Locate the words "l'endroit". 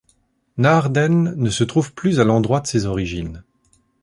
2.23-2.59